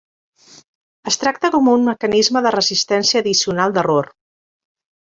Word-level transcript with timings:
Es 1.11 1.19
tracta 1.25 1.51
com 1.57 1.69
un 1.75 1.85
mecanisme 1.91 2.45
de 2.49 2.55
resistència 2.57 3.23
addicional 3.25 3.79
d'error. 3.81 4.13